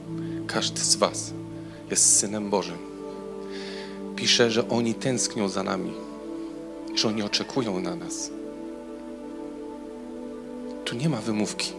[0.47, 1.33] Każdy z was
[1.95, 2.79] jest Synem Bożym.
[4.17, 5.93] Pisze, że oni tęsknią za nami,
[6.95, 8.31] że oni oczekują na nas.
[10.85, 11.73] Tu nie ma wymówki.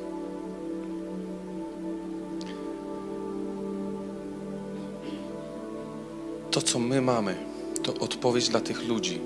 [6.51, 7.36] To, co my mamy,
[7.84, 9.21] to odpowiedź dla tych ludzi.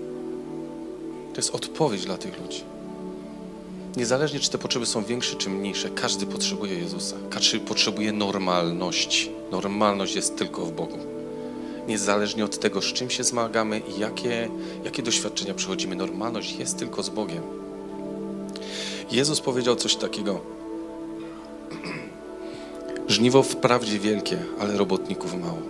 [1.34, 2.64] To jest odpowiedź dla tych ludzi.
[3.98, 7.16] Niezależnie, czy te potrzeby są większe, czy mniejsze, każdy potrzebuje Jezusa.
[7.30, 9.32] Każdy potrzebuje normalności.
[9.52, 10.98] Normalność jest tylko w Bogu.
[11.88, 14.50] Niezależnie od tego, z czym się zmagamy i jakie,
[14.84, 17.44] jakie doświadczenia przechodzimy, normalność jest tylko z Bogiem.
[19.12, 20.40] Jezus powiedział coś takiego.
[23.08, 25.62] Żniwo wprawdzie wielkie, ale robotników mało.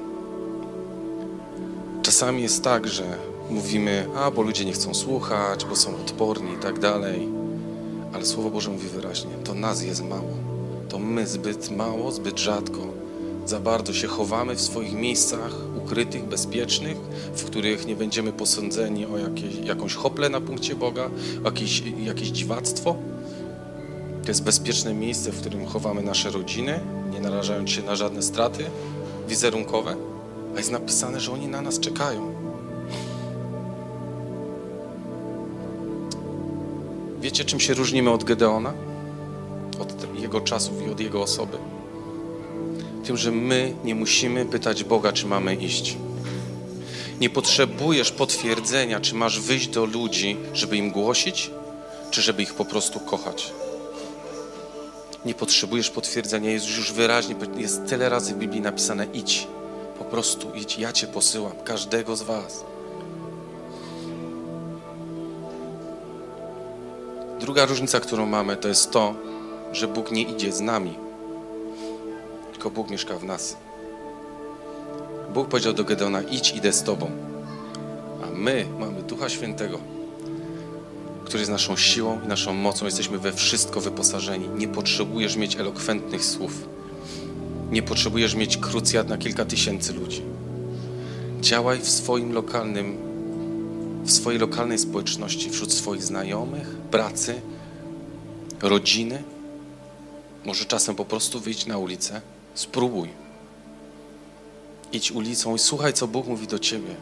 [2.02, 3.04] Czasami jest tak, że
[3.50, 7.39] mówimy, a bo ludzie nie chcą słuchać, bo są odporni i tak dalej.
[8.14, 10.30] Ale Słowo Boże mówi wyraźnie, to nas jest mało.
[10.90, 12.80] To my zbyt mało, zbyt rzadko,
[13.46, 16.98] za bardzo się chowamy w swoich miejscach ukrytych, bezpiecznych,
[17.36, 21.10] w których nie będziemy posądzeni o jakieś, jakąś hoplę na punkcie Boga,
[21.46, 22.96] jakieś, jakieś dziwactwo.
[24.22, 26.80] To jest bezpieczne miejsce, w którym chowamy nasze rodziny,
[27.14, 28.66] nie narażając się na żadne straty
[29.28, 29.96] wizerunkowe,
[30.56, 32.34] a jest napisane, że oni na nas czekają.
[37.22, 38.74] Wiecie, czym się różnimy od Gedeona?
[39.80, 41.58] Od jego czasów i od jego osoby?
[43.04, 45.98] Tym, że my nie musimy pytać Boga, czy mamy iść.
[47.20, 51.52] Nie potrzebujesz potwierdzenia, czy masz wyjść do ludzi, żeby im głosić,
[52.12, 53.54] czy żeby ich po prostu kochać.
[55.26, 59.48] Nie potrzebujesz potwierdzenia, jest już wyraźnie, jest tyle razy w Biblii napisane: idź,
[59.98, 62.64] po prostu idź, ja Cię posyłam, każdego z Was.
[67.40, 69.14] Druga różnica, którą mamy, to jest to,
[69.72, 70.94] że Bóg nie idzie z nami,
[72.52, 73.58] tylko Bóg mieszka w nas.
[75.34, 77.12] Bóg powiedział do Gedeona: idź, idę z Tobą.
[78.24, 79.80] A my mamy Ducha Świętego,
[81.26, 82.86] który jest naszą siłą i naszą mocą.
[82.86, 84.50] Jesteśmy we wszystko wyposażeni.
[84.50, 86.70] Nie potrzebujesz mieć elokwentnych słów.
[87.72, 90.22] Nie potrzebujesz mieć krucjat na kilka tysięcy ludzi.
[91.42, 92.98] Działaj w swoim lokalnym,
[94.04, 97.42] w swojej lokalnej społeczności, wśród swoich znajomych, pracy,
[98.62, 99.24] rodziny.
[100.46, 102.22] Może czasem po prostu wyjść na ulicę,
[102.54, 103.10] spróbuj.
[104.92, 106.96] Idź ulicą i słuchaj, co Bóg mówi do ciebie.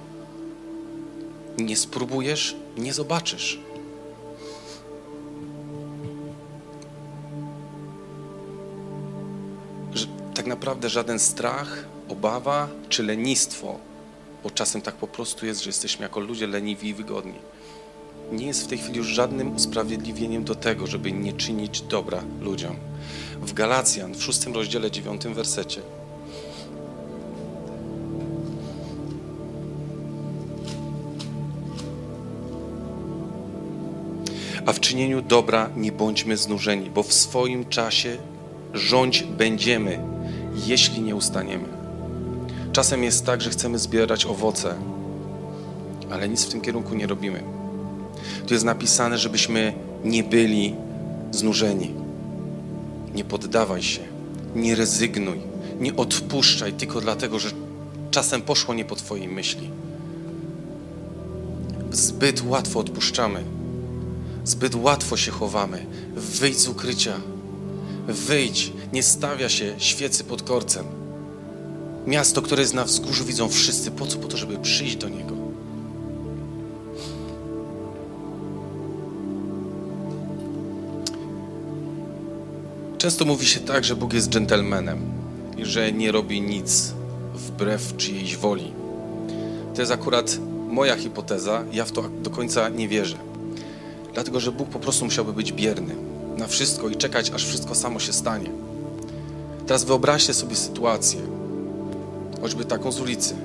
[1.58, 3.60] Nie spróbujesz, nie zobaczysz.
[10.34, 13.80] Tak naprawdę żaden strach, obawa czy lenistwo,
[14.44, 17.34] bo czasem tak po prostu jest, że jesteśmy jako ludzie leniwi i wygodni,
[18.32, 22.76] nie jest w tej chwili już żadnym usprawiedliwieniem do tego, żeby nie czynić dobra ludziom.
[23.42, 25.82] W Galacjan, w szóstym rozdziale, dziewiątym wersecie,
[34.68, 38.18] A w czynieniu dobra nie bądźmy znużeni, bo w swoim czasie
[38.74, 40.00] rządź będziemy,
[40.66, 41.68] jeśli nie ustaniemy.
[42.72, 44.76] Czasem jest tak, że chcemy zbierać owoce,
[46.12, 47.57] ale nic w tym kierunku nie robimy.
[48.48, 50.76] Tu jest napisane, żebyśmy nie byli
[51.32, 51.92] znużeni.
[53.16, 54.02] Nie poddawaj się,
[54.56, 55.40] nie rezygnuj,
[55.80, 57.50] nie odpuszczaj tylko dlatego, że
[58.12, 59.70] czasem poszło nie po Twojej myśli.
[61.92, 63.44] Zbyt łatwo odpuszczamy
[64.48, 65.86] Zbyt łatwo się chowamy.
[66.16, 67.14] Wyjdź z ukrycia.
[68.08, 68.72] Wyjdź.
[68.94, 70.86] Nie stawia się świecy pod korcem.
[72.06, 73.92] Miasto, które jest na wzgórzu, widzą wszyscy.
[73.92, 74.18] Po co?
[74.18, 75.37] Po to, żeby przyjść do niego.
[82.98, 85.02] Często mówi się tak, że Bóg jest dżentelmenem
[85.58, 86.94] i że nie robi nic
[87.34, 88.74] wbrew czyjejś woli.
[89.76, 90.38] To jest akurat
[90.70, 91.64] moja hipoteza.
[91.72, 93.18] Ja w to do końca nie wierzę.
[94.14, 95.96] Dlatego, że Bóg po prostu musiałby być bierny
[96.38, 98.50] na wszystko i czekać, aż wszystko samo się stanie.
[99.68, 101.22] Teraz wyobraźcie sobie sytuację,
[102.42, 103.36] choćby taką z ulicy,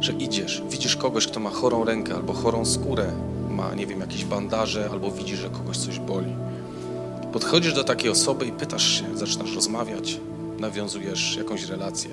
[0.00, 3.12] że idziesz, widzisz kogoś, kto ma chorą rękę albo chorą skórę,
[3.50, 6.36] ma, nie wiem, jakieś bandaże, albo widzisz, że kogoś coś boli.
[7.34, 10.20] Podchodzisz do takiej osoby i pytasz się, zaczynasz rozmawiać,
[10.58, 12.10] nawiązujesz jakąś relację.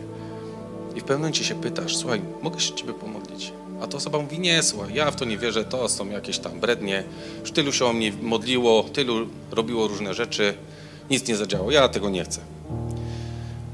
[0.95, 3.53] I w pewnym momencie się pytasz, słuchaj, mogę się Ciebie pomodlić?
[3.81, 6.59] A ta osoba mówi, nie, słuchaj, ja w to nie wierzę, to są jakieś tam
[6.59, 7.03] brednie,
[7.39, 10.53] już tylu się o mnie modliło, tylu robiło różne rzeczy,
[11.09, 12.41] nic nie zadziałało, ja tego nie chcę.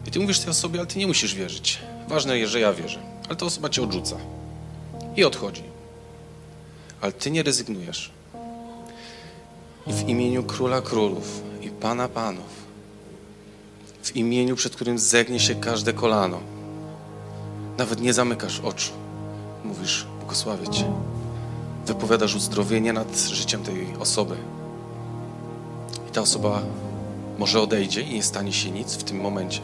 [0.07, 1.79] I ty mówisz tej osobie, ale ty nie musisz wierzyć.
[2.07, 2.99] Ważne jest, że ja wierzę.
[3.27, 4.15] Ale ta osoba cię odrzuca
[5.15, 5.63] i odchodzi.
[7.01, 8.16] Ale ty nie rezygnujesz.
[9.89, 12.67] W imieniu Króla Królów i Pana Panów,
[14.04, 16.39] w imieniu, przed którym zegnie się każde kolano,
[17.78, 18.91] nawet nie zamykasz oczu
[19.67, 20.91] mówisz, błogosławię Cię.
[21.86, 24.38] Wypowiadasz uzdrowienie nad życiem tej osoby.
[26.10, 26.62] I ta osoba
[27.38, 29.62] może odejdzie i nie stanie się nic w tym momencie.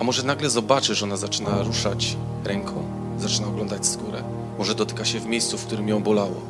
[0.00, 2.82] A może nagle zobaczy, że ona zaczyna ruszać ręką,
[3.18, 4.22] zaczyna oglądać skórę.
[4.58, 6.40] Może dotyka się w miejscu, w którym ją bolało.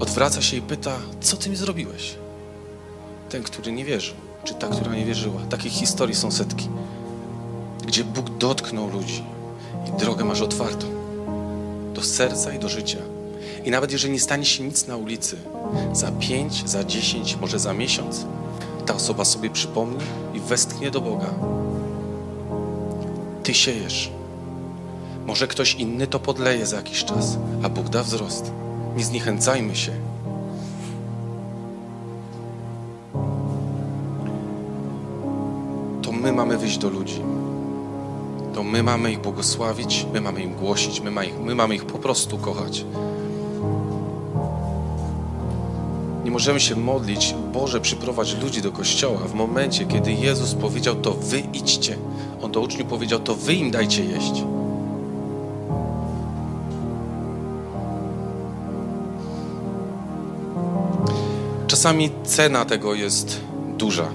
[0.00, 2.14] Odwraca się i pyta, co ty mi zrobiłeś?
[3.28, 5.40] Ten, który nie wierzył, czy ta, która nie wierzyła.
[5.50, 6.68] Takich historii są setki,
[7.86, 9.24] gdzie Bóg dotknął ludzi,
[9.88, 10.86] i drogę masz otwartą
[11.94, 12.98] do serca i do życia.
[13.64, 15.36] I nawet jeżeli nie stanie się nic na ulicy,
[15.92, 18.26] za pięć, za dziesięć, może za miesiąc,
[18.86, 20.04] ta osoba sobie przypomni
[20.34, 21.34] i westchnie do Boga.
[23.42, 24.10] Ty siejesz.
[25.26, 28.52] Może ktoś inny to podleje za jakiś czas, a Bóg da wzrost.
[28.96, 29.92] Nie zniechęcajmy się.
[36.02, 37.22] To my mamy wyjść do ludzi
[38.56, 41.84] to my mamy ich błogosławić, my mamy im głosić, my, ma ich, my mamy ich
[41.84, 42.84] po prostu kochać.
[46.24, 51.12] Nie możemy się modlić, Boże, przyprowadź ludzi do kościoła w momencie, kiedy Jezus powiedział to
[51.12, 51.96] wy idźcie.
[52.42, 54.55] On do uczniów powiedział to wy im dajcie jeść.
[61.76, 63.40] Czasami cena tego jest
[63.78, 64.08] duża.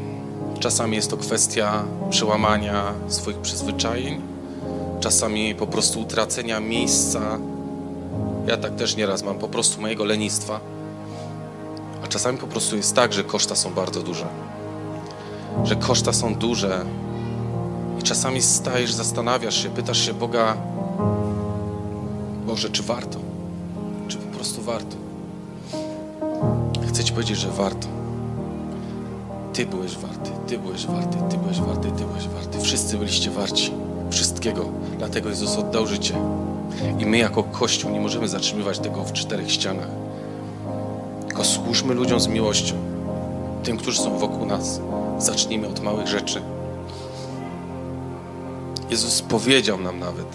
[0.59, 4.21] Czasami jest to kwestia przełamania swoich przyzwyczajeń,
[4.99, 7.39] czasami po prostu utracenia miejsca.
[8.47, 10.59] Ja tak też nieraz mam, po prostu mojego lenistwa.
[12.03, 14.27] A czasami po prostu jest tak, że koszta są bardzo duże.
[15.63, 16.85] Że koszta są duże
[17.99, 20.57] i czasami stajesz, zastanawiasz się, pytasz się Boga,
[22.47, 23.19] Boże, czy warto?
[24.07, 24.80] Czy po prostu warto?
[27.11, 27.87] Ci powiedzieć, że warto.
[29.53, 32.61] Ty byłeś warty, Ty byłeś warty, Ty byłeś warty, Ty byłeś warty.
[32.61, 33.71] Wszyscy byliście warci
[34.11, 34.65] wszystkiego.
[34.97, 36.13] Dlatego Jezus oddał życie.
[36.99, 39.87] I my jako Kościół nie możemy zatrzymywać tego w czterech ścianach.
[41.27, 42.75] Tylko służmy ludziom z miłością.
[43.63, 44.81] Tym, którzy są wokół nas.
[45.19, 46.41] Zacznijmy od małych rzeczy.
[48.89, 50.27] Jezus powiedział nam nawet,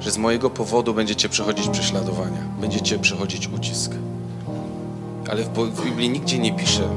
[0.00, 3.92] że z mojego powodu będziecie przechodzić prześladowania, będziecie przechodzić ucisk.
[5.30, 6.88] Ale w Biblii nigdzie nie pisze,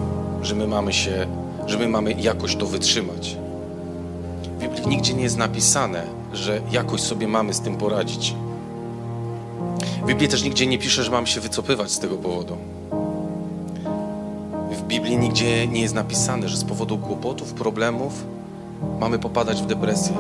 [0.41, 1.27] że my mamy się,
[1.67, 3.37] że my mamy jakoś to wytrzymać.
[4.43, 6.03] W Biblii nigdzie nie jest napisane,
[6.33, 8.35] że jakoś sobie mamy z tym poradzić.
[10.03, 12.57] W Biblii też nigdzie nie pisze, że mamy się wycofywać z tego powodu.
[14.71, 18.13] W Biblii nigdzie nie jest napisane, że z powodu kłopotów, problemów
[18.99, 20.13] mamy popadać w depresję.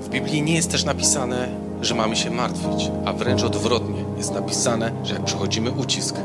[0.00, 1.48] W Biblii nie jest też napisane,
[1.82, 4.05] że mamy się martwić, a wręcz odwrotnie.
[4.16, 6.16] Jest napisane, że jak przechodzimy ucisk,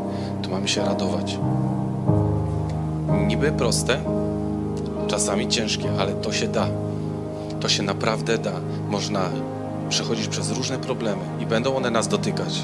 [0.41, 1.37] to mamy się radować.
[3.27, 3.97] Niby proste,
[5.07, 6.67] czasami ciężkie, ale to się da.
[7.59, 8.51] To się naprawdę da.
[8.89, 9.29] Można
[9.89, 12.63] przechodzić przez różne problemy i będą one nas dotykać,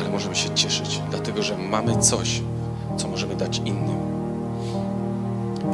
[0.00, 2.42] ale możemy się cieszyć, dlatego że mamy coś,
[2.96, 3.96] co możemy dać innym.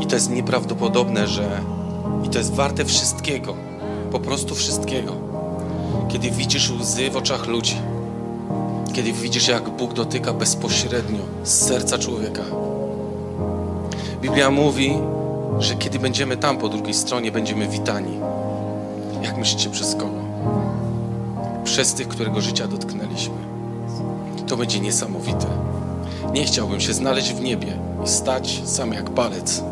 [0.00, 1.60] I to jest nieprawdopodobne, że
[2.24, 3.54] i to jest warte wszystkiego,
[4.12, 5.12] po prostu wszystkiego.
[6.08, 7.76] Kiedy widzisz łzy w oczach ludzi,
[8.92, 12.42] kiedy widzisz, jak Bóg dotyka bezpośrednio z serca człowieka.
[14.20, 14.98] Biblia mówi,
[15.58, 18.18] że kiedy będziemy tam po drugiej stronie, będziemy witani.
[19.22, 20.22] Jak myślicie, przez kogo?
[21.64, 23.34] Przez tych, którego życia dotknęliśmy.
[24.46, 25.46] To będzie niesamowite.
[26.32, 29.62] Nie chciałbym się znaleźć w niebie i stać sam jak palec,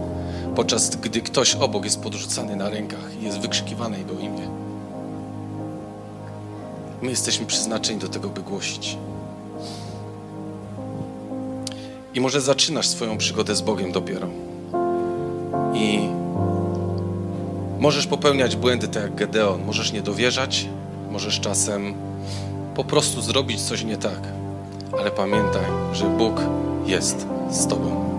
[0.54, 4.48] podczas gdy ktoś obok jest podrzucany na rękach i jest wykrzykiwane jego imię.
[7.02, 8.98] My jesteśmy przeznaczeni do tego, by głosić.
[12.14, 14.28] I może zaczynasz swoją przygodę z Bogiem dopiero.
[15.74, 16.08] I
[17.78, 20.68] możesz popełniać błędy tak jak Gedeon, możesz nie dowierzać,
[21.10, 21.94] możesz czasem
[22.74, 24.20] po prostu zrobić coś nie tak.
[24.98, 26.40] Ale pamiętaj, że Bóg
[26.86, 28.10] jest z Tobą.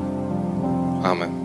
[1.04, 1.41] Amen.